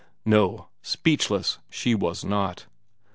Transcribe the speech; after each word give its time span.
No, 0.25 0.69
speechless 0.81 1.59
she 1.69 1.93
was 1.93 2.25
not. 2.25 2.65